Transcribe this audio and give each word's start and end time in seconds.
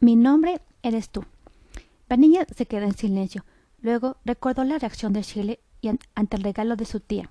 Mi 0.00 0.16
nombre 0.16 0.60
eres 0.82 1.10
tú. 1.10 1.24
Vanilla 2.08 2.46
se 2.54 2.66
quedó 2.66 2.84
en 2.84 2.96
silencio. 2.96 3.44
Luego 3.80 4.16
recordó 4.24 4.64
la 4.64 4.78
reacción 4.78 5.12
de 5.12 5.22
Shirley 5.22 5.58
y 5.80 5.90
ante 6.14 6.36
el 6.36 6.42
regalo 6.42 6.76
de 6.76 6.84
su 6.84 7.00
tía. 7.00 7.30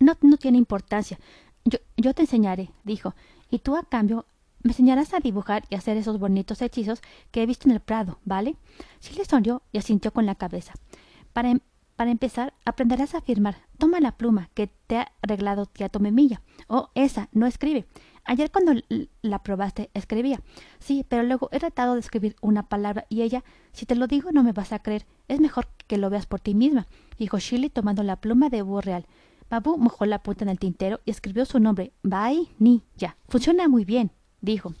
No, 0.00 0.16
no 0.20 0.36
tiene 0.36 0.58
importancia. 0.58 1.18
Yo, 1.64 1.78
yo 1.96 2.14
te 2.14 2.22
enseñaré, 2.22 2.70
dijo, 2.84 3.14
y 3.50 3.58
tú 3.60 3.76
a 3.76 3.84
cambio 3.84 4.26
me 4.62 4.70
enseñarás 4.70 5.12
a 5.12 5.20
dibujar 5.20 5.64
y 5.70 5.74
hacer 5.74 5.96
esos 5.96 6.18
bonitos 6.18 6.62
hechizos 6.62 7.00
que 7.30 7.42
he 7.42 7.46
visto 7.46 7.68
en 7.68 7.74
el 7.74 7.80
Prado, 7.80 8.18
¿vale? 8.24 8.56
Shirley 9.00 9.24
sonrió 9.24 9.62
y 9.72 9.78
asintió 9.78 10.12
con 10.12 10.26
la 10.26 10.34
cabeza. 10.34 10.74
Para, 11.32 11.50
em, 11.50 11.60
para 11.96 12.10
empezar, 12.10 12.54
aprenderás 12.64 13.14
a 13.14 13.20
firmar. 13.20 13.56
Toma 13.78 14.00
la 14.00 14.16
pluma 14.16 14.50
que 14.54 14.68
te 14.86 14.98
ha 14.98 15.12
arreglado 15.22 15.66
tía 15.66 15.88
Tomemilla. 15.88 16.42
Oh, 16.68 16.90
esa, 16.94 17.28
no 17.32 17.46
escribe. 17.46 17.86
Ayer 18.24 18.50
cuando 18.50 18.72
la 19.22 19.42
probaste, 19.42 19.90
escribía. 19.94 20.40
Sí, 20.78 21.04
pero 21.08 21.22
luego 21.24 21.48
he 21.52 21.58
tratado 21.58 21.94
de 21.94 22.00
escribir 22.00 22.36
una 22.40 22.68
palabra 22.68 23.04
y 23.08 23.22
ella, 23.22 23.42
si 23.72 23.84
te 23.84 23.96
lo 23.96 24.06
digo 24.06 24.30
no 24.32 24.44
me 24.44 24.52
vas 24.52 24.72
a 24.72 24.78
creer. 24.78 25.06
Es 25.28 25.40
mejor 25.40 25.66
que 25.88 25.98
lo 25.98 26.08
veas 26.08 26.26
por 26.26 26.40
ti 26.40 26.54
misma, 26.54 26.86
dijo 27.18 27.38
Shirley 27.38 27.70
tomando 27.70 28.02
la 28.02 28.16
pluma 28.16 28.48
de 28.48 28.62
búho 28.62 28.80
real. 28.80 29.06
Babu 29.50 29.76
mojó 29.76 30.06
la 30.06 30.22
punta 30.22 30.44
en 30.44 30.50
el 30.50 30.58
tintero 30.58 31.00
y 31.04 31.10
escribió 31.10 31.44
su 31.44 31.58
nombre, 31.58 31.92
Bai 32.02 32.48
Ni. 32.58 32.82
Ya. 32.96 33.16
Funciona 33.28 33.68
muy 33.68 33.84
bien, 33.84 34.10
dijo. 34.40 34.72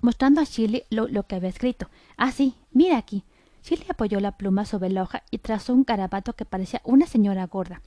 Mostrando 0.00 0.40
a 0.40 0.44
Shirley 0.44 0.84
lo, 0.90 1.08
lo 1.08 1.24
que 1.24 1.34
había 1.34 1.50
escrito. 1.50 1.90
Ah, 2.16 2.32
sí, 2.32 2.54
mira 2.70 2.96
aquí. 2.96 3.24
Shirley 3.62 3.88
apoyó 3.90 4.20
la 4.20 4.36
pluma 4.36 4.64
sobre 4.64 4.90
la 4.90 5.02
hoja 5.02 5.24
y 5.30 5.38
trazó 5.38 5.74
un 5.74 5.84
garabato 5.84 6.32
que 6.34 6.44
parecía 6.44 6.80
una 6.84 7.06
señora 7.06 7.46
gorda. 7.46 7.82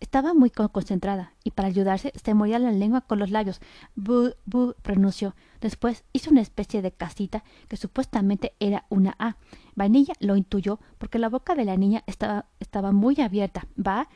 Estaba 0.00 0.32
muy 0.32 0.50
concentrada 0.50 1.34
y 1.44 1.50
para 1.50 1.68
ayudarse 1.68 2.12
se 2.22 2.34
moría 2.34 2.58
la 2.58 2.72
lengua 2.72 3.02
con 3.02 3.18
los 3.18 3.30
labios. 3.30 3.60
Bu, 3.94 4.32
bu, 4.46 4.74
pronunció. 4.82 5.36
Después 5.60 6.04
hizo 6.14 6.30
una 6.30 6.40
especie 6.40 6.80
de 6.80 6.90
casita 6.90 7.44
que 7.68 7.76
supuestamente 7.76 8.54
era 8.60 8.86
una 8.88 9.14
A. 9.18 9.36
Vainilla 9.76 10.14
lo 10.18 10.36
intuyó 10.36 10.80
porque 10.98 11.18
la 11.18 11.28
boca 11.28 11.54
de 11.54 11.66
la 11.66 11.76
niña 11.76 12.02
estaba, 12.06 12.46
estaba 12.60 12.92
muy 12.92 13.20
abierta. 13.20 13.66
Va, 13.78 14.08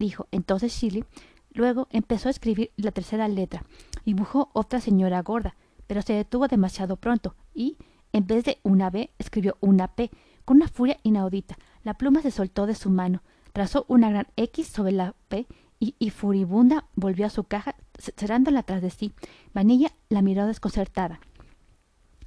dijo 0.00 0.26
entonces 0.32 0.72
Shirley. 0.72 1.04
Luego 1.52 1.88
empezó 1.90 2.28
a 2.28 2.32
escribir 2.32 2.72
la 2.76 2.90
tercera 2.90 3.28
letra. 3.28 3.64
Dibujó 4.04 4.50
otra 4.52 4.80
señora 4.80 5.22
gorda, 5.22 5.56
pero 5.86 6.02
se 6.02 6.12
detuvo 6.12 6.48
demasiado 6.48 6.96
pronto 6.96 7.34
y, 7.54 7.76
en 8.12 8.26
vez 8.26 8.44
de 8.44 8.58
una 8.62 8.90
B, 8.90 9.10
escribió 9.18 9.56
una 9.60 9.94
P, 9.94 10.10
con 10.44 10.56
una 10.56 10.68
furia 10.68 10.98
inaudita. 11.02 11.56
La 11.82 11.94
pluma 11.94 12.22
se 12.22 12.30
soltó 12.30 12.66
de 12.66 12.74
su 12.74 12.90
mano. 12.90 13.22
Trazó 13.52 13.84
una 13.88 14.10
gran 14.10 14.28
X 14.36 14.68
sobre 14.68 14.92
la 14.92 15.14
P 15.28 15.46
y, 15.80 16.10
furibunda 16.10 16.84
volvió 16.94 17.24
a 17.24 17.30
su 17.30 17.44
caja, 17.44 17.74
cerrándola 17.98 18.62
tras 18.62 18.82
de 18.82 18.90
sí. 18.90 19.12
Vanilla 19.54 19.92
la 20.10 20.20
miró 20.20 20.46
desconcertada. 20.46 21.20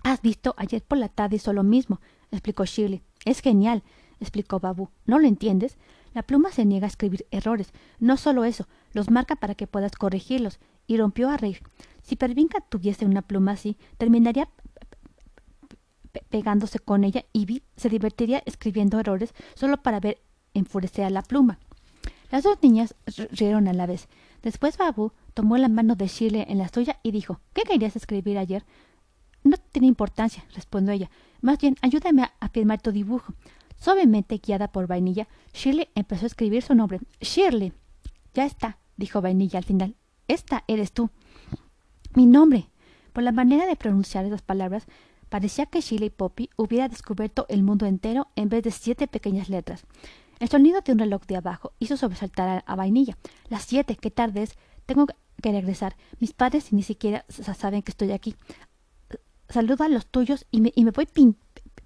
Has 0.04 0.22
visto, 0.22 0.56
ayer 0.58 0.82
por 0.82 0.98
la 0.98 1.08
tarde 1.08 1.36
hizo 1.36 1.54
lo 1.54 1.64
mismo, 1.64 2.02
explicó 2.32 2.66
Shirley. 2.66 3.04
Es 3.26 3.42
genial, 3.42 3.84
explicó 4.20 4.60
Babu. 4.60 4.90
¿No 5.06 5.20
lo 5.20 5.28
entiendes? 5.28 5.78
La 6.14 6.24
pluma 6.24 6.52
se 6.52 6.66
niega 6.66 6.88
a 6.88 6.90
escribir 6.90 7.26
errores. 7.30 7.74
No 8.00 8.18
solo 8.18 8.44
eso, 8.44 8.68
los 8.92 9.12
marca 9.12 9.36
para 9.36 9.56
que 9.56 9.68
puedas 9.68 9.94
corregirlos. 9.94 10.60
Y 10.88 10.98
rompió 10.98 11.30
a 11.30 11.38
reír. 11.38 11.62
Si 12.02 12.16
Pervinca 12.16 12.60
tuviese 12.60 13.06
una 13.06 13.22
pluma 13.22 13.52
así, 13.52 13.78
terminaría 13.98 14.50
pegándose 16.30 16.80
con 16.80 17.04
ella 17.04 17.24
y 17.34 17.64
se 17.76 17.90
divertiría 17.90 18.44
escribiendo 18.46 19.00
errores 19.00 19.34
solo 19.56 19.82
para 19.82 20.00
ver 20.00 20.22
enfurecer 20.54 21.06
a 21.06 21.10
la 21.10 21.22
pluma. 21.22 21.60
Las 22.32 22.44
dos 22.44 22.58
niñas 22.62 22.96
rieron 23.32 23.68
a 23.68 23.74
la 23.74 23.86
vez. 23.86 24.08
Después 24.42 24.78
Babu 24.78 25.12
tomó 25.34 25.58
la 25.58 25.70
mano 25.70 25.96
de 25.96 26.08
Shirley 26.08 26.46
en 26.48 26.58
la 26.58 26.68
suya 26.68 27.00
y 27.04 27.12
dijo 27.12 27.40
¿Qué 27.54 27.62
querías 27.62 27.96
escribir 27.96 28.38
ayer? 28.38 28.66
No 29.44 29.58
tiene 29.72 29.88
importancia, 29.88 30.44
respondió 30.56 30.94
ella. 30.94 31.12
Más 31.42 31.60
bien, 31.60 31.76
ayúdame 31.82 32.24
a, 32.24 32.50
firmar 32.50 32.82
tu 32.82 32.92
dibujo. 32.92 33.34
Suavemente 33.78 34.38
guiada 34.38 34.70
por 34.70 34.88
Vainilla, 34.88 35.28
Shirley 35.54 35.90
empezó 35.96 36.26
a 36.26 36.28
escribir 36.28 36.64
su 36.64 36.74
nombre. 36.74 37.00
Shirley. 37.22 37.74
Ya 38.34 38.46
está, 38.46 38.78
dijo 38.96 39.22
Vainilla 39.22 39.60
al 39.60 39.66
final. 39.66 39.96
Esta 40.28 40.64
eres 40.68 40.92
tú. 40.92 41.10
Mi 42.16 42.26
nombre. 42.26 42.70
Por 43.12 43.24
la 43.24 43.32
manera 43.32 43.68
de 43.68 43.76
pronunciar 43.76 44.26
esas 44.26 44.42
palabras, 44.42 44.88
parecía 45.30 45.66
que 45.68 45.82
Shirley 45.82 46.10
Poppy 46.10 46.50
hubiera 46.56 46.90
descubierto 46.90 47.46
el 47.50 47.64
mundo 47.64 47.86
entero 47.86 48.30
en 48.36 48.50
vez 48.50 48.64
de 48.64 48.72
siete 48.72 49.08
pequeñas 49.08 49.50
letras. 49.50 49.86
El 50.44 50.50
sonido 50.50 50.82
de 50.82 50.92
un 50.92 51.00
reloj 51.00 51.22
de 51.26 51.38
abajo 51.38 51.72
hizo 51.80 51.96
sobresaltar 51.96 52.66
a, 52.68 52.76
Vainilla. 52.76 53.18
Las 53.48 53.64
siete, 53.64 53.96
qué 53.96 54.12
tarde 54.12 54.44
es. 54.44 54.58
Tengo 54.86 55.08
que 55.42 55.52
regresar. 55.54 55.96
Mis 56.20 56.34
padres 56.34 56.74
ni 56.74 56.84
siquiera 56.84 57.24
saben 57.30 57.82
que 57.82 57.92
estoy 57.92 58.12
aquí. 58.12 58.36
Saludo 59.48 59.86
a 59.86 59.88
los 59.88 60.06
tuyos 60.06 60.46
y 60.52 60.60
me, 60.60 60.92
voy 60.92 61.08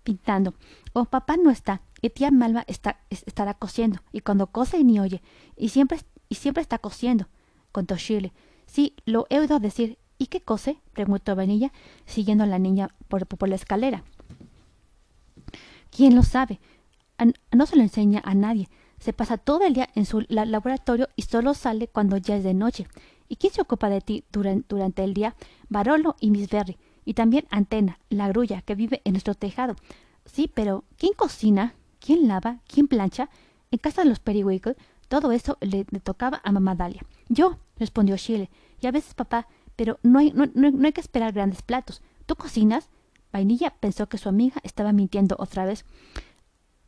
pintando. 0.02 0.56
Oh, 0.94 1.06
papá 1.06 1.38
no 1.38 1.52
está. 1.52 1.84
Y 2.02 2.10
tía 2.10 2.32
Malva 2.32 2.64
está, 2.66 3.00
estará 3.12 3.54
cosiendo. 3.54 4.00
Y 4.12 4.22
cuando 4.22 4.48
cose 4.48 4.84
ni 4.84 5.00
oye. 5.00 5.22
Y 5.56 5.70
siempre, 5.70 6.00
y 6.28 6.34
siempre 6.34 6.64
está 6.64 6.80
cosiendo, 6.80 7.28
contó 7.72 7.96
Shirley. 7.96 8.34
Sí, 8.66 8.96
lo 9.06 9.28
he 9.30 9.38
oído 9.38 9.60
decir. 9.60 10.00
¿Y 10.18 10.26
qué 10.26 10.42
cose? 10.42 10.80
preguntó 10.94 11.36
Vainilla, 11.36 11.72
siguiendo 12.08 12.44
a 12.44 12.48
la 12.48 12.58
niña 12.58 12.90
por, 13.08 13.28
por 13.28 13.50
la 13.50 13.56
escalera. 13.56 14.04
¿Quién 15.92 16.16
lo 16.16 16.24
sabe? 16.24 16.60
No 17.52 17.66
se 17.66 17.76
lo 17.76 17.82
enseña 17.82 18.22
a 18.24 18.36
nadie. 18.36 18.70
Se 19.00 19.14
pasa 19.14 19.38
todo 19.38 19.66
el 19.66 19.74
día 19.74 19.90
en 19.96 20.06
su 20.06 20.26
laboratorio 20.30 21.10
y 21.16 21.24
solo 21.24 21.54
sale 21.54 21.88
cuando 21.88 22.18
ya 22.18 22.36
es 22.36 22.44
de 22.44 22.54
noche. 22.54 22.88
¿Y 23.30 23.36
quién 23.36 23.54
se 23.54 23.62
ocupa 23.62 23.90
de 23.90 24.02
ti 24.02 24.24
durante, 24.32 25.04
el 25.04 25.14
día? 25.14 25.36
Barolo 25.70 26.16
y 26.20 26.32
Miss 26.32 26.50
Berry. 26.50 26.78
Y 27.06 27.14
también 27.14 27.46
Antena, 27.50 28.00
la 28.10 28.28
grulla, 28.30 28.62
que 28.62 28.76
vive 28.76 29.02
en 29.06 29.14
nuestro 29.14 29.36
tejado. 29.36 29.76
Sí, 30.26 30.52
pero 30.54 30.84
¿quién 30.98 31.14
cocina? 31.14 31.74
¿Quién 32.00 32.28
lava? 32.28 32.60
¿Quién 32.68 32.88
plancha? 32.88 33.30
En 33.72 33.80
casa 33.80 34.04
de 34.04 34.10
los 34.10 34.20
Periwinkle, 34.20 34.76
todo 35.08 35.32
eso 35.32 35.58
le, 35.62 35.86
tocaba 35.86 36.42
a 36.44 36.52
mamá 36.52 36.76
Dalia. 36.76 37.02
Yo, 37.30 37.58
respondió 37.78 38.16
Shirley. 38.16 38.50
Y 38.82 38.88
a 38.88 38.92
veces 38.92 39.14
papá, 39.14 39.48
pero 39.76 40.00
no 40.04 40.20
hay, 40.20 40.32
no 40.34 40.86
hay 40.86 40.94
que 40.94 41.02
esperar 41.02 41.34
grandes 41.34 41.62
platos. 41.62 42.02
¿Tú 42.26 42.36
cocinas? 42.36 42.90
Vainilla 43.32 43.74
pensó 43.80 44.08
que 44.08 44.18
su 44.18 44.30
amiga 44.30 44.60
estaba 44.64 44.94
mintiendo 44.94 45.36
otra 45.40 45.66
vez. 45.66 45.86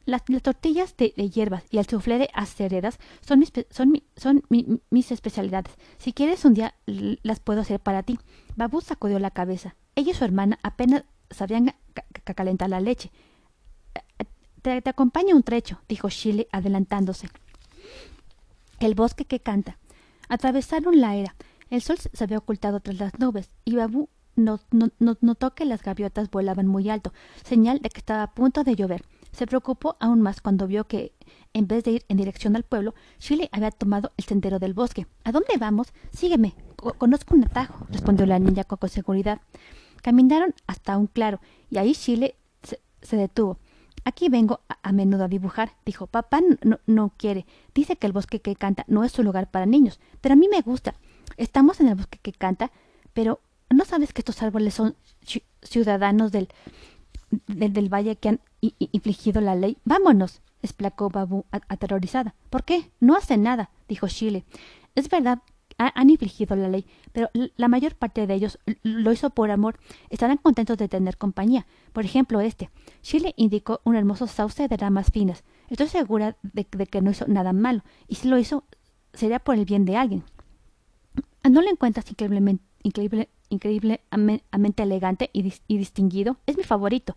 Las, 0.09 0.23
tortillas 0.41 0.95
de, 0.97 1.09
hierbas 1.09 1.63
y 1.69 1.77
el 1.77 1.85
soufflé 1.85 2.17
de 2.17 2.29
aceredas 2.33 2.99
son, 3.21 3.39
mis, 3.39 3.51
son, 3.69 4.01
son 4.15 4.43
mis 4.49 5.11
especialidades. 5.11 5.73
Si 5.97 6.13
quieres 6.13 6.45
un 6.45 6.55
día 6.55 6.73
las 6.85 7.39
puedo 7.39 7.61
hacer 7.61 7.79
para 7.79 8.03
ti. 8.03 8.17
Babu 8.55 8.81
sacudió 8.81 9.19
la 9.19 9.31
cabeza. 9.31 9.75
Ella 9.95 10.11
y 10.11 10.15
su 10.15 10.25
hermana 10.25 10.57
apenas 10.63 11.03
sabían 11.29 11.75
calentar 12.23 12.69
la 12.69 12.79
leche. 12.79 13.11
Te, 14.61 14.81
te 14.81 14.89
acompaño 14.89 15.35
un 15.35 15.43
trecho, 15.43 15.79
dijo 15.87 16.09
Shirley 16.09 16.47
adelantándose. 16.51 17.29
El 18.79 18.95
bosque 18.95 19.25
que 19.25 19.39
canta. 19.39 19.77
Atravesaron 20.27 20.99
la 20.99 21.15
era. 21.15 21.35
El 21.69 21.81
sol 21.81 21.97
se 21.99 22.23
había 22.23 22.39
ocultado 22.39 22.79
tras 22.79 22.99
las 22.99 23.19
nubes 23.19 23.49
y 23.63 23.75
Babu 23.75 24.09
notó 24.35 25.53
que 25.53 25.65
las 25.65 25.83
gaviotas 25.83 26.29
volaban 26.31 26.67
muy 26.67 26.89
alto, 26.89 27.13
señal 27.43 27.79
de 27.79 27.89
que 27.89 27.99
estaba 27.99 28.23
a 28.23 28.33
punto 28.33 28.63
de 28.63 28.75
llover. 28.75 29.03
Se 29.31 29.47
preocupó 29.47 29.95
aún 29.99 30.21
más 30.21 30.41
cuando 30.41 30.67
vio 30.67 30.87
que, 30.87 31.13
en 31.53 31.67
vez 31.67 31.83
de 31.83 31.91
ir 31.91 32.05
en 32.09 32.17
dirección 32.17 32.55
al 32.55 32.63
pueblo, 32.63 32.93
Shirley 33.19 33.49
había 33.51 33.71
tomado 33.71 34.11
el 34.17 34.25
sendero 34.25 34.59
del 34.59 34.73
bosque. 34.73 35.07
¿A 35.23 35.31
dónde 35.31 35.57
vamos? 35.59 35.93
Sígueme. 36.11 36.55
conozco 36.97 37.35
un 37.35 37.45
atajo, 37.45 37.85
respondió 37.89 38.25
la 38.25 38.39
niña 38.39 38.63
con, 38.63 38.89
seguridad. 38.89 39.41
Caminaron 40.01 40.53
hasta 40.67 40.97
un 40.97 41.07
claro, 41.07 41.39
y 41.69 41.77
ahí 41.77 41.93
Shirley 41.93 42.35
se, 43.01 43.15
detuvo. 43.15 43.59
Aquí 44.03 44.29
vengo 44.29 44.61
a, 44.81 44.91
menudo 44.91 45.25
a 45.25 45.27
dibujar, 45.27 45.73
dijo. 45.85 46.07
Papá 46.07 46.41
no, 46.63 46.79
no, 46.87 47.13
quiere. 47.17 47.45
Dice 47.75 47.95
que 47.95 48.07
el 48.07 48.13
bosque 48.13 48.39
que 48.41 48.55
canta 48.55 48.85
no 48.87 49.03
es 49.03 49.11
su 49.11 49.23
lugar 49.23 49.51
para 49.51 49.65
niños, 49.65 49.99
pero 50.21 50.33
a 50.33 50.35
mí 50.35 50.47
me 50.49 50.61
gusta. 50.61 50.95
Estamos 51.37 51.79
en 51.79 51.89
el 51.89 51.95
bosque 51.95 52.19
que 52.21 52.31
canta, 52.31 52.71
pero 53.13 53.39
¿no 53.69 53.85
sabes 53.85 54.13
que 54.13 54.21
estos 54.21 54.41
árboles 54.41 54.73
son 54.73 54.95
ciudadanos 55.61 56.31
del, 56.31 56.49
del, 57.47 57.93
valle 57.93 58.15
que 58.15 58.29
han 58.29 58.39
infligido 58.61 59.41
la 59.41 59.55
ley. 59.55 59.77
Vámonos, 59.85 60.41
explacó 60.61 61.09
Babu 61.09 61.45
aterrorizada. 61.51 62.35
¿Por 62.49 62.63
qué? 62.63 62.91
No 62.99 63.15
hace 63.15 63.37
nada, 63.37 63.69
dijo 63.87 64.07
Shile. 64.07 64.43
Es 64.95 65.09
verdad, 65.09 65.39
han 65.77 66.09
infligido 66.09 66.55
la 66.55 66.67
ley, 66.67 66.85
pero 67.13 67.29
la 67.33 67.67
mayor 67.69 67.95
parte 67.95 68.27
de 68.27 68.33
ellos 68.33 68.59
lo 68.83 69.11
hizo 69.13 69.29
por 69.29 69.49
amor. 69.49 69.79
Estarán 70.09 70.37
contentos 70.37 70.77
de 70.77 70.89
tener 70.89 71.17
compañía. 71.17 71.65
Por 71.93 72.03
ejemplo, 72.03 72.41
este. 72.41 72.69
Shile 73.01 73.33
indicó 73.37 73.79
un 73.85 73.95
hermoso 73.95 74.27
sauce 74.27 74.67
de 74.67 74.77
ramas 74.77 75.11
finas. 75.11 75.43
Estoy 75.69 75.87
segura 75.87 76.35
de, 76.41 76.65
que 76.65 77.01
no 77.01 77.11
hizo 77.11 77.27
nada 77.27 77.53
malo, 77.53 77.83
y 78.07 78.15
si 78.15 78.27
lo 78.27 78.37
hizo, 78.37 78.63
sería 79.13 79.39
por 79.39 79.55
el 79.55 79.65
bien 79.65 79.85
de 79.85 79.95
alguien. 79.95 80.23
¿No 81.49 81.61
lo 81.61 81.69
encuentras 81.69 82.09
increíblemente, 82.09 82.63
increíble, 82.83 83.29
increíblemente 83.49 84.83
elegante 84.83 85.29
y, 85.33 85.53
distinguido. 85.67 86.37
Es 86.45 86.57
mi 86.57 86.63
favorito. 86.63 87.15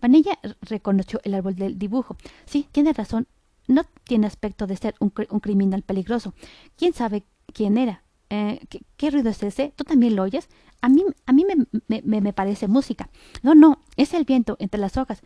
Vanilla 0.00 0.38
reconoció 0.62 1.20
el 1.24 1.34
árbol 1.34 1.54
del 1.56 1.78
dibujo. 1.78 2.16
Sí, 2.46 2.68
tiene 2.72 2.92
razón. 2.92 3.26
No 3.66 3.84
tiene 4.04 4.26
aspecto 4.26 4.66
de 4.66 4.76
ser 4.76 4.94
un, 4.98 5.10
criminal 5.10 5.82
peligroso. 5.82 6.34
¿Quién 6.76 6.92
sabe 6.92 7.24
quién 7.52 7.78
era? 7.78 8.02
Eh, 8.30 8.60
¿qué, 8.96 9.10
ruido 9.10 9.30
es 9.30 9.42
ese? 9.42 9.72
¿Tú 9.76 9.84
también 9.84 10.16
lo 10.16 10.22
oyes? 10.22 10.48
A 10.80 10.88
mí, 10.88 11.02
a 11.24 11.32
mí 11.32 11.46
me, 11.46 12.02
me, 12.02 12.20
me 12.20 12.32
parece 12.32 12.68
música. 12.68 13.08
No, 13.42 13.54
no, 13.54 13.80
es 13.96 14.12
el 14.12 14.24
viento 14.24 14.56
entre 14.58 14.80
las 14.80 14.96
hojas. 14.96 15.22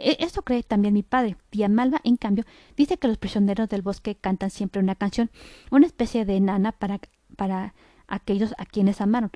E, 0.00 0.16
eso 0.20 0.42
cree 0.42 0.62
también 0.62 0.94
mi 0.94 1.02
padre. 1.02 1.36
Tía 1.50 1.68
Malva, 1.68 2.00
en 2.04 2.16
cambio, 2.16 2.44
dice 2.76 2.96
que 2.98 3.08
los 3.08 3.18
prisioneros 3.18 3.68
del 3.68 3.82
bosque 3.82 4.16
cantan 4.16 4.50
siempre 4.50 4.80
una 4.80 4.94
canción, 4.94 5.30
una 5.70 5.86
especie 5.86 6.24
de 6.24 6.40
nana 6.40 6.72
para, 6.72 7.00
para 7.36 7.74
aquellos 8.08 8.54
a 8.58 8.64
quienes 8.66 9.00
amaron. 9.00 9.30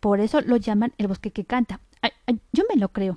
Por 0.00 0.20
eso 0.20 0.40
lo 0.40 0.56
llaman 0.56 0.92
el 0.98 1.08
bosque 1.08 1.30
que 1.30 1.44
canta. 1.44 1.80
yo 2.52 2.64
me 2.68 2.76
lo 2.76 2.90
creo. 2.90 3.16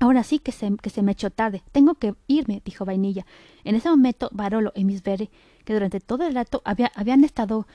Ahora 0.00 0.22
sí 0.24 0.38
que 0.38 0.52
se, 0.52 0.76
que 0.76 0.90
se 0.90 1.02
me 1.02 1.12
echó 1.12 1.30
tarde. 1.30 1.62
Tengo 1.72 1.94
que 1.94 2.14
irme, 2.26 2.60
dijo 2.64 2.84
Vainilla. 2.84 3.24
En 3.64 3.74
ese 3.74 3.88
momento, 3.88 4.28
Barolo 4.32 4.72
y 4.74 4.84
Miss 4.84 5.02
Berry, 5.02 5.30
que 5.64 5.72
durante 5.72 6.00
todo 6.00 6.26
el 6.26 6.34
rato 6.34 6.60
había, 6.64 6.92
habían 6.94 7.24
estado 7.24 7.66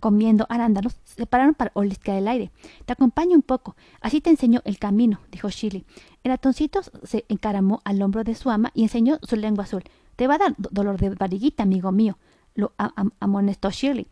comiendo 0.00 0.46
arándanos, 0.48 0.96
se 1.04 1.26
pararon 1.26 1.54
para 1.54 1.70
olisquear 1.74 2.18
el 2.18 2.28
aire. 2.28 2.50
Te 2.84 2.92
acompaño 2.92 3.34
un 3.34 3.42
poco, 3.42 3.76
así 4.00 4.20
te 4.20 4.30
enseño 4.30 4.60
el 4.64 4.78
camino, 4.78 5.20
dijo 5.30 5.48
Shirley. 5.48 5.84
El 6.22 6.30
ratoncito 6.30 6.80
se 7.02 7.24
encaramó 7.28 7.80
al 7.84 8.02
hombro 8.02 8.22
de 8.22 8.34
su 8.34 8.50
ama 8.50 8.70
y 8.74 8.82
enseñó 8.82 9.18
su 9.22 9.36
lengua 9.36 9.64
azul. 9.64 9.84
Te 10.16 10.26
va 10.26 10.34
a 10.34 10.38
dar 10.38 10.54
dolor 10.58 10.98
de 10.98 11.10
barriguita, 11.10 11.62
amigo 11.62 11.92
mío, 11.92 12.18
lo 12.54 12.72
amonestó 13.20 13.70
Shirley. 13.70 14.06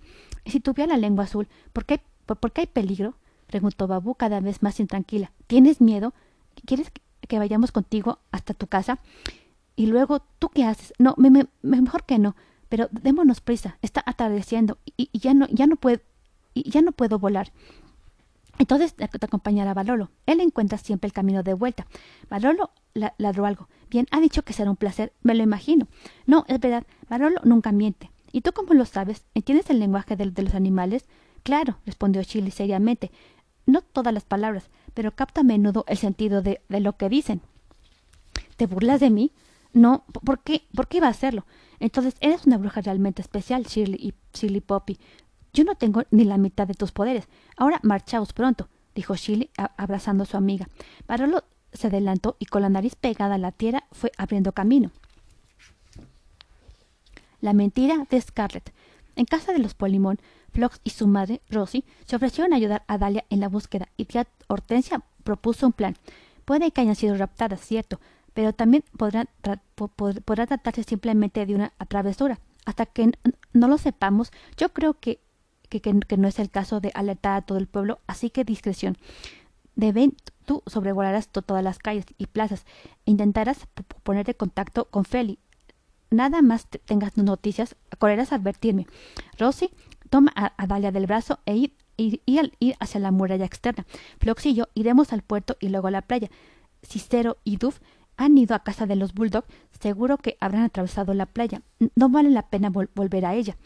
¿Y 0.45 0.51
si 0.51 0.61
tuviera 0.61 0.95
la 0.95 0.99
lengua 0.99 1.25
azul, 1.25 1.49
por 1.73 1.85
qué, 1.85 2.01
por, 2.27 2.53
qué 2.53 2.63
hay 2.63 2.67
peligro? 2.67 3.15
preguntó 3.47 3.87
Babu 3.87 4.15
cada 4.15 4.41
vez 4.41 4.63
más 4.63 4.81
intranquila. 4.81 5.33
¿Tienes 5.47 5.81
miedo? 5.81 6.13
¿Quieres 6.67 6.91
que 7.21 7.39
vayamos 7.39 7.73
contigo 7.73 8.19
hasta 8.33 8.55
tu 8.55 8.67
casa? 8.67 8.99
Y 9.77 9.87
luego, 9.87 10.23
¿tú 10.39 10.49
qué 10.51 10.65
haces? 10.65 10.93
No, 10.99 11.15
me, 11.17 11.47
mejor 11.63 12.05
que 12.05 12.19
no. 12.19 12.37
Pero 12.69 12.89
démonos 12.91 13.41
prisa. 13.41 13.79
Está 13.83 14.03
atardeciendo 14.07 14.79
y, 14.97 15.11
ya 15.19 15.35
no, 15.35 15.47
ya 15.49 15.67
no 15.67 15.77
puedo, 15.77 16.01
y 16.55 16.71
ya 16.71 16.81
no 16.83 16.93
puedo 16.93 17.19
volar. 17.19 17.53
Entonces 18.59 18.95
te, 18.95 19.05
acompañará 19.05 19.75
Balolo. 19.75 20.11
Él 20.27 20.41
encuentra 20.41 20.79
siempre 20.79 21.09
el 21.09 21.13
camino 21.13 21.43
de 21.43 21.55
vuelta. 21.55 21.87
Balolo 22.31 22.71
ladró 23.19 23.47
algo. 23.47 23.69
Bien, 23.91 24.07
ha 24.13 24.21
dicho 24.21 24.43
que 24.43 24.53
será 24.53 24.71
un 24.71 24.77
placer. 24.77 25.13
Me 25.23 25.35
lo 25.35 25.43
imagino. 25.43 25.89
No, 26.27 26.45
es 26.49 26.61
verdad. 26.61 26.85
Balolo 27.09 27.41
nunca 27.45 27.73
miente. 27.73 28.11
¿Y 28.35 28.41
tú 28.41 28.51
cómo 28.53 28.75
lo 28.75 28.85
sabes? 28.85 29.27
¿Entiendes 29.35 29.71
el 29.71 29.79
lenguaje 29.79 30.17
de, 30.17 30.27
los 30.27 30.57
animales? 30.57 31.07
Claro, 31.45 31.79
respondió 31.87 32.25
Chile 32.25 32.51
seriamente. 32.51 33.13
No 33.65 33.81
todas 33.81 34.13
las 34.13 34.25
palabras, 34.25 34.71
pero 34.93 35.15
capta 35.15 35.43
a 35.43 35.45
menudo 35.45 35.85
el 35.87 35.97
sentido 35.99 36.43
de, 36.43 36.61
de 36.69 36.81
lo 36.81 36.97
que 36.97 37.09
dicen. 37.09 37.43
¿Te 38.57 38.67
burlas 38.67 38.99
de 38.99 39.11
mí? 39.11 39.31
No, 39.73 40.05
¿por 40.25 40.41
qué? 40.41 40.65
¿Por 40.75 40.89
qué 40.89 40.97
iba 40.97 41.07
a 41.07 41.11
hacerlo? 41.11 41.47
Entonces 41.79 42.17
eres 42.19 42.45
una 42.45 42.59
bruja 42.59 42.81
realmente 42.81 43.23
especial, 43.23 43.67
Shirley 43.67 44.01
y 44.05 44.15
Shirley 44.37 44.61
Poppy. 44.61 44.99
Yo 45.53 45.63
no 45.63 45.77
tengo 45.77 46.03
ni 46.11 46.25
la 46.25 46.37
mitad 46.37 46.67
de 46.67 46.75
tus 46.75 46.91
poderes. 46.91 47.29
Ahora 47.57 47.79
marchaos 47.85 48.33
pronto, 48.33 48.69
dijo 48.97 49.15
Shirley 49.15 49.51
abrazando 49.77 50.25
a 50.25 50.27
su 50.27 50.37
amiga. 50.37 50.67
Barolo 51.07 51.45
se 51.73 51.87
adelantó 51.87 52.35
y 52.41 52.47
con 52.47 52.63
la 52.63 52.69
nariz 52.69 52.97
pegada 52.97 53.37
a 53.37 53.39
la 53.39 53.53
tierra 53.53 53.85
fue 53.93 54.11
abriendo 54.19 54.51
camino. 54.51 54.91
La 57.45 57.53
mentira 57.53 58.07
de 58.09 58.19
Scarlett. 58.19 58.73
En 59.17 59.27
casa 59.27 59.53
de 59.53 59.59
los 59.59 59.75
Polimón, 59.75 60.19
Flox 60.55 60.81
y 60.83 60.89
su 60.89 61.07
madre, 61.07 61.43
Rosie, 61.51 61.85
se 62.07 62.17
ofrecieron 62.17 62.55
a 62.55 62.57
ayudar 62.57 62.85
a 62.87 62.97
Dalia 62.97 63.27
en 63.29 63.41
la 63.41 63.51
búsqueda 63.51 63.91
y 63.99 64.07
tía 64.07 64.27
Hortensia 64.47 65.03
propuso 65.25 65.67
un 65.67 65.75
plan. 65.75 65.95
Puede 66.47 66.71
que 66.71 66.81
hayan 66.81 66.97
sido 66.97 67.15
raptadas, 67.19 67.61
cierto, 67.61 68.01
pero 68.33 68.55
también 68.55 68.83
podrá, 68.97 69.27
tratarse 69.77 70.85
simplemente 70.85 71.45
de 71.45 71.55
una 71.55 71.75
travesura. 71.87 72.41
Hasta 72.65 72.87
que 72.87 73.13
no 73.53 73.69
lo 73.69 73.77
sepamos, 73.77 74.31
yo 74.57 74.71
creo 74.71 74.95
que, 74.95 75.21
que, 75.69 76.17
no 76.17 76.29
es 76.29 76.39
el 76.39 76.49
caso 76.49 76.81
de 76.81 76.93
alertar 76.95 77.37
a 77.37 77.43
todo 77.43 77.59
el 77.59 77.67
pueblo, 77.67 77.99
así 78.07 78.31
que 78.31 78.45
discreción. 78.45 78.97
Deben, 79.77 80.17
tú 80.47 80.63
sobrevolarás 80.67 81.29
todas 81.29 81.63
las 81.63 81.79
calles 81.79 82.07
y 82.17 82.25
plazas 82.27 82.65
e 83.05 83.11
intentarás 83.11 83.67
ponerte 84.03 84.35
contacto 84.35 84.87
con 84.87 85.05
Feli. 85.05 85.39
Nada 86.15 86.43
más 86.43 86.69
tengas 86.85 87.17
noticias, 87.17 87.75
correrás 87.99 88.31
a 88.31 88.37
advertirme. 88.37 88.87
Rosy, 89.37 89.71
toma 90.11 90.33
a, 90.37 90.67
Dalia 90.69 90.93
del 90.93 91.07
brazo 91.07 91.41
e 91.45 91.57
ir, 91.57 91.73
ir, 91.97 92.23
ir, 92.25 92.77
hacia 92.79 93.01
la 93.01 93.11
muralla 93.11 93.45
externa. 93.45 93.85
Flox 94.21 94.47
y 94.47 94.55
yo 94.55 94.69
iremos 94.75 95.13
al 95.13 95.23
puerto 95.23 95.57
y 95.59 95.71
luego 95.71 95.89
a 95.89 95.91
la 95.91 96.03
playa. 96.03 96.31
Cicero 96.85 97.39
y 97.43 97.57
Duff 97.57 97.81
han 98.17 98.39
ido 98.39 98.55
a 98.55 98.63
casa 98.63 98.87
de 98.87 98.95
los 98.95 99.13
Bulldog, 99.13 99.45
seguro 99.81 100.17
que 100.19 100.37
habrán 100.39 100.63
atravesado 100.63 101.15
la 101.15 101.27
playa. 101.27 101.63
No 101.97 102.09
vale 102.09 102.31
la 102.31 102.49
pena 102.49 102.71
volver 102.71 103.27
a 103.27 103.35
ella. 103.35 103.57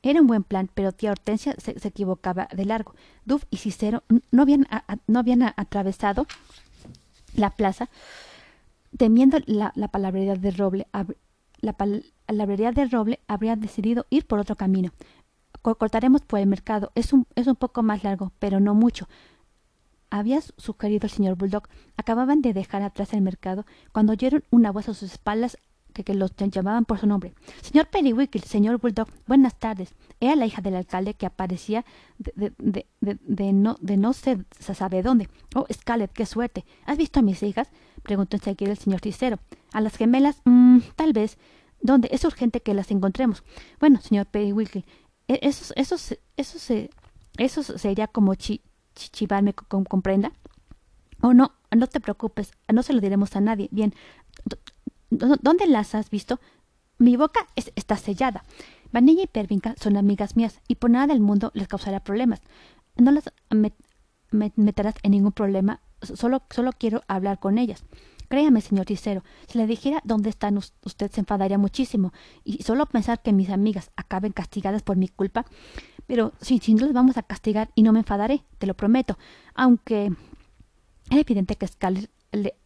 Era 0.00 0.20
un 0.20 0.28
buen 0.28 0.44
plan, 0.44 0.70
pero 0.72 0.92
tía 0.92 1.10
Hortensia 1.10 1.56
se, 1.58 1.72
equivocaba 1.82 2.46
de 2.54 2.64
largo. 2.64 2.94
Duff 3.24 3.42
y 3.50 3.56
Cicero 3.56 4.04
no 4.30 4.42
habían, 4.42 4.68
no 5.08 5.18
habían 5.18 5.42
atravesado 5.42 6.28
la 7.34 7.50
plaza, 7.50 7.90
temiendo 8.96 9.38
la, 9.46 9.72
la 9.74 9.88
palabrería 9.88 10.36
de 10.36 10.52
Roble. 10.52 10.86
La 11.58 11.74
palabrería 11.74 12.72
de 12.72 12.86
Roble 12.86 13.20
habría 13.26 13.56
decidido 13.56 14.06
ir 14.10 14.26
por 14.26 14.38
otro 14.38 14.56
camino. 14.56 14.92
Cortaremos 15.62 16.22
por 16.22 16.38
el 16.38 16.46
mercado. 16.46 16.92
Es 16.94 17.12
un, 17.12 17.26
es 17.34 17.46
un 17.46 17.56
poco 17.56 17.82
más 17.82 18.04
largo, 18.04 18.32
pero 18.38 18.60
no 18.60 18.74
mucho 18.74 19.08
había 20.10 20.40
sugerido 20.40 21.06
el 21.06 21.10
señor 21.10 21.36
Bulldog. 21.36 21.68
Acababan 21.96 22.42
de 22.42 22.52
dejar 22.52 22.82
atrás 22.82 23.12
el 23.12 23.20
mercado 23.20 23.66
cuando 23.92 24.12
oyeron 24.12 24.44
una 24.50 24.70
voz 24.70 24.88
a 24.88 24.94
sus 24.94 25.12
espaldas 25.12 25.58
que, 25.92 26.14
los 26.14 26.32
llamaban 26.36 26.84
por 26.84 26.98
su 26.98 27.06
nombre. 27.06 27.34
Señor 27.60 27.88
Periwinkle, 27.88 28.42
señor 28.42 28.78
Bulldog, 28.78 29.08
buenas 29.26 29.58
tardes. 29.58 29.94
Era 30.20 30.36
la 30.36 30.46
hija 30.46 30.62
del 30.62 30.76
alcalde 30.76 31.14
que 31.14 31.26
aparecía 31.26 31.84
de, 32.18 32.52
de, 32.58 32.86
de, 33.00 33.52
no, 33.52 33.76
de 33.80 33.96
no 33.96 34.12
se, 34.12 34.44
sabe 34.60 35.02
dónde. 35.02 35.28
Oh, 35.56 35.66
Scarlett, 35.72 36.12
qué 36.12 36.24
suerte. 36.24 36.64
¿Has 36.86 36.98
visto 36.98 37.18
a 37.18 37.22
mis 37.22 37.42
hijas? 37.42 37.68
Preguntó 38.00 38.36
enseguida 38.36 38.72
el 38.72 38.78
señor 38.78 39.00
Cicero. 39.00 39.38
A 39.72 39.80
las 39.80 39.96
gemelas, 39.96 40.40
mmm, 40.44 40.78
tal 40.96 41.12
vez. 41.12 41.38
¿Dónde? 41.80 42.08
Es 42.10 42.24
urgente 42.24 42.60
que 42.60 42.74
las 42.74 42.90
encontremos. 42.90 43.44
Bueno, 43.78 44.00
señor 44.00 44.26
Periwinkle, 44.26 44.84
eso, 45.28 45.72
eso, 45.76 45.96
eso, 46.36 46.88
eso 47.36 47.62
sería 47.62 48.08
como 48.08 48.34
chi, 48.34 48.62
Chichibar 48.94 49.42
me 49.42 49.54
comprenda? 49.54 50.32
Oh, 51.20 51.34
no, 51.34 51.52
no 51.70 51.86
te 51.86 52.00
preocupes, 52.00 52.52
no 52.72 52.82
se 52.82 52.92
lo 52.92 53.00
diremos 53.00 53.36
a 53.36 53.40
nadie. 53.40 53.68
Bien, 53.70 53.94
¿dónde 55.10 55.66
las 55.66 55.94
has 55.94 56.10
visto? 56.10 56.40
Mi 56.98 57.16
boca 57.16 57.46
está 57.54 57.96
sellada. 57.96 58.44
Vanilla 58.90 59.22
y 59.22 59.26
Pervinca 59.26 59.74
son 59.80 59.96
amigas 59.96 60.36
mías 60.36 60.60
y 60.66 60.76
por 60.76 60.90
nada 60.90 61.06
del 61.08 61.20
mundo 61.20 61.52
les 61.54 61.68
causará 61.68 62.00
problemas. 62.00 62.40
No 62.96 63.12
las 63.12 63.30
meterás 64.30 64.94
en 65.02 65.12
ningún 65.12 65.32
problema, 65.32 65.80
solo, 66.02 66.42
solo 66.50 66.72
quiero 66.72 67.02
hablar 67.08 67.38
con 67.38 67.58
ellas. 67.58 67.84
Créame, 68.28 68.60
señor 68.60 68.84
Ticero, 68.84 69.24
si 69.46 69.56
le 69.56 69.66
dijera 69.66 70.02
dónde 70.04 70.28
están 70.28 70.58
usted 70.58 71.10
se 71.10 71.20
enfadaría 71.20 71.56
muchísimo, 71.56 72.12
y 72.44 72.62
solo 72.62 72.84
pensar 72.84 73.22
que 73.22 73.32
mis 73.32 73.48
amigas 73.48 73.90
acaben 73.96 74.32
castigadas 74.32 74.82
por 74.82 74.96
mi 74.96 75.08
culpa. 75.08 75.46
Pero 76.06 76.32
si, 76.40 76.58
si 76.58 76.74
no 76.74 76.84
les 76.84 76.94
vamos 76.94 77.16
a 77.16 77.22
castigar 77.22 77.70
y 77.74 77.82
no 77.82 77.92
me 77.92 78.00
enfadaré, 78.00 78.44
te 78.58 78.66
lo 78.66 78.74
prometo. 78.74 79.18
Aunque 79.54 80.12
era 81.10 81.20
evidente 81.20 81.56
que 81.56 81.66
Scarlett 81.66 82.10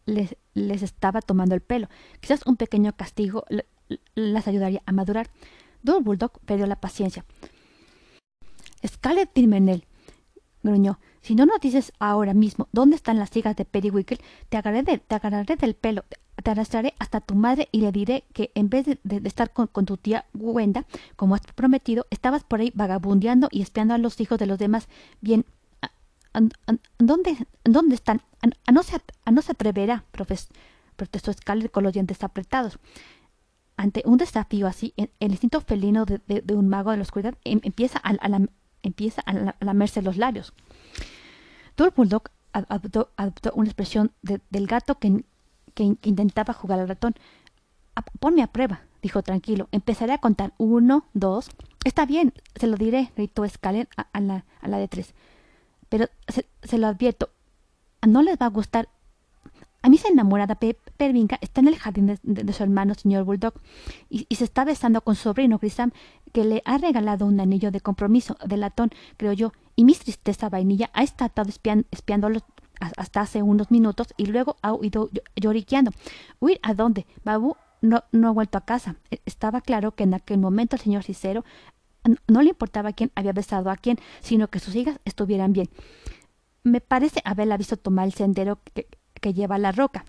les, 0.05 0.83
estaba 0.83 1.21
tomando 1.21 1.55
el 1.55 1.61
pelo. 1.61 1.87
Quizás 2.19 2.41
un 2.45 2.57
pequeño 2.57 2.93
castigo 2.95 3.45
las 4.15 4.47
ayudaría 4.47 4.81
a 4.85 4.91
madurar. 4.91 5.29
Don 5.81 6.03
Bulldog 6.03 6.39
perdió 6.45 6.67
la 6.67 6.79
paciencia. 6.79 7.25
Scarlett 8.85 9.33
Dirmenel, 9.33 9.85
gruñó, 10.61 10.99
si 11.23 11.35
no 11.35 11.45
nos 11.45 11.61
dices 11.61 11.93
ahora 11.99 12.33
mismo 12.33 12.67
dónde 12.73 12.97
están 12.97 13.17
las 13.17 13.35
hijas 13.37 13.55
de 13.55 13.63
Periwinkle, 13.63 14.19
te 14.49 14.57
agarraré, 14.57 14.97
te 14.97 15.15
agarraré 15.15 15.55
del 15.55 15.73
pelo, 15.73 16.03
te 16.43 16.51
arrastraré 16.51 16.93
hasta 16.99 17.21
tu 17.21 17.33
madre 17.33 17.69
y 17.71 17.79
le 17.79 17.93
diré 17.93 18.25
que 18.33 18.51
en 18.55 18.69
vez 18.69 18.85
de, 18.85 19.21
estar 19.23 19.51
con, 19.53 19.85
tu 19.85 19.95
tía 19.95 20.25
Wenda, 20.33 20.85
como 21.15 21.35
has 21.35 21.41
prometido, 21.55 22.05
estabas 22.09 22.43
por 22.43 22.59
ahí 22.59 22.73
vagabundeando 22.75 23.47
y 23.51 23.61
espiando 23.61 23.93
a 23.93 23.97
los 23.97 24.19
hijos 24.19 24.37
de 24.37 24.47
los 24.47 24.59
demás. 24.59 24.89
Bien, 25.21 25.45
¿dónde, 26.99 27.37
dónde 27.63 27.95
están? 27.95 28.21
A, 28.65 28.71
no 28.73 28.83
se, 28.83 28.99
no 29.31 29.41
se 29.41 29.53
atreverá, 29.53 30.03
protestó 30.11 31.31
Scarlett 31.31 31.71
con 31.71 31.83
los 31.83 31.93
dientes 31.93 32.21
apretados. 32.21 32.79
Ante 33.77 34.03
un 34.05 34.17
desafío 34.17 34.67
así, 34.67 34.93
el, 34.97 35.31
instinto 35.31 35.61
felino 35.61 36.03
de, 36.05 36.43
un 36.53 36.67
mago 36.67 36.91
de 36.91 36.97
la 36.97 37.03
oscuridad 37.03 37.35
em, 37.45 37.61
empieza 37.63 38.01
a, 38.03 38.13
empieza 38.83 39.23
a, 39.25 39.55
lamerse 39.61 40.01
los 40.01 40.17
labios. 40.17 40.53
Dor 41.75 41.93
Bulldog 41.95 42.23
adoptó, 42.53 43.51
una 43.55 43.67
expresión 43.67 44.11
del 44.21 44.67
gato 44.67 44.99
que, 44.99 45.23
intentaba 45.75 46.53
jugar 46.53 46.79
al 46.79 46.87
ratón. 46.87 47.15
Ponme 48.19 48.43
a 48.43 48.47
prueba, 48.47 48.81
dijo 49.01 49.21
tranquilo. 49.21 49.67
Empezaré 49.71 50.13
a 50.13 50.19
contar 50.19 50.53
uno, 50.57 51.05
dos. 51.13 51.49
Está 51.83 52.05
bien, 52.05 52.33
se 52.55 52.67
lo 52.67 52.77
diré, 52.77 53.11
gritó 53.15 53.47
Scaler 53.47 53.87
a, 53.97 54.19
la, 54.19 54.43
de 54.77 54.87
tres. 54.87 55.13
Pero 55.89 56.07
se, 56.27 56.77
lo 56.77 56.87
advierto, 56.87 57.29
no 58.07 58.21
les 58.21 58.37
va 58.37 58.47
a 58.47 58.49
gustar. 58.49 58.89
A 59.81 59.89
mí 59.89 59.97
se 59.97 60.07
enamorada 60.07 60.57
Pervinca 60.95 61.37
está 61.41 61.59
en 61.59 61.67
el 61.67 61.75
jardín 61.77 62.17
de, 62.23 62.53
su 62.53 62.63
hermano, 62.63 62.93
señor 62.93 63.25
Bulldog, 63.25 63.53
y, 64.09 64.33
se 64.33 64.45
está 64.45 64.63
besando 64.63 65.01
con 65.01 65.15
su 65.15 65.23
sobrino 65.23 65.57
Grisam, 65.57 65.91
que 66.31 66.45
le 66.45 66.61
ha 66.65 66.77
regalado 66.77 67.25
un 67.25 67.39
anillo 67.41 67.69
de 67.69 67.81
compromiso 67.81 68.37
de 68.45 68.55
latón, 68.55 68.91
creo 69.17 69.33
yo, 69.33 69.51
y 69.75 69.83
mi 69.83 69.93
tristeza 69.93 70.49
vainilla 70.49 70.89
ha 70.93 71.03
estado 71.03 71.49
espiándolo 71.91 72.41
hasta 72.97 73.21
hace 73.21 73.41
unos 73.41 73.71
minutos 73.71 74.07
y 74.17 74.25
luego 74.25 74.57
ha 74.61 74.73
huido 74.73 75.09
lloriqueando. 75.35 75.91
¿Huir 76.39 76.59
a 76.63 76.73
dónde? 76.73 77.05
Babu 77.23 77.55
no, 77.81 78.03
no 78.11 78.29
ha 78.29 78.31
vuelto 78.31 78.57
a 78.57 78.65
casa. 78.65 78.95
E, 79.11 79.19
estaba 79.25 79.61
claro 79.61 79.93
que 79.95 80.03
en 80.03 80.13
aquel 80.13 80.39
momento 80.39 80.75
el 80.75 80.81
señor 80.81 81.03
Cicero 81.03 81.43
no 82.27 82.41
le 82.41 82.49
importaba 82.49 82.93
quién 82.93 83.11
había 83.15 83.33
besado 83.33 83.69
a 83.69 83.77
quién, 83.77 83.97
sino 84.21 84.49
que 84.49 84.59
sus 84.59 84.75
hijas 84.75 84.99
estuvieran 85.05 85.53
bien. 85.53 85.69
Me 86.63 86.81
parece 86.81 87.21
haberla 87.23 87.57
visto 87.57 87.77
tomar 87.77 88.05
el 88.05 88.13
sendero 88.13 88.59
que, 88.73 88.87
lleva 89.33 89.55
a 89.55 89.59
la 89.59 89.71
roca, 89.71 90.03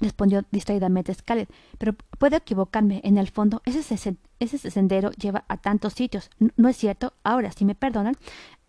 respondió 0.00 0.42
distraídamente 0.50 1.14
Scarlett, 1.14 1.48
pero 1.78 1.94
puedo 2.18 2.36
equivocarme. 2.36 3.00
En 3.04 3.18
el 3.18 3.28
fondo, 3.28 3.62
ese, 3.64 4.16
ese 4.40 4.70
sendero 4.70 5.12
lleva 5.12 5.44
a 5.46 5.58
tantos 5.58 5.92
sitios. 5.92 6.30
¿No 6.56 6.68
es 6.68 6.76
cierto? 6.76 7.14
Ahora, 7.22 7.52
si 7.52 7.64
me 7.64 7.76
perdonan, 7.76 8.16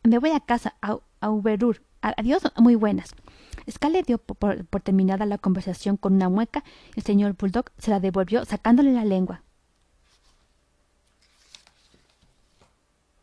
me 0.04 0.20
voy 0.20 0.32
a 0.32 0.40
casa, 0.40 0.76
a, 0.82 1.30
Uberur. 1.30 1.82
Adiós, 2.02 2.44
muy 2.58 2.76
buenas. 2.76 3.14
Scarlett 3.70 4.08
dio 4.08 4.18
por, 4.18 4.66
terminada 4.82 5.26
la 5.26 5.38
conversación 5.38 5.98
con 5.98 6.14
una 6.14 6.30
mueca. 6.30 6.64
El 6.96 7.04
señor 7.04 7.36
Bulldog 7.38 7.66
se 7.78 7.92
la 7.92 8.00
devolvió 8.00 8.46
sacándole 8.46 8.94
la 8.94 9.04
lengua. 9.04 9.44